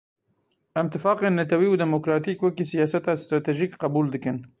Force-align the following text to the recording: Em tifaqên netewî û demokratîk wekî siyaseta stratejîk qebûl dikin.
Em 0.81 0.87
tifaqên 0.93 1.33
netewî 1.39 1.67
û 1.73 1.75
demokratîk 1.83 2.37
wekî 2.45 2.65
siyaseta 2.71 3.13
stratejîk 3.23 3.71
qebûl 3.81 4.07
dikin. 4.13 4.37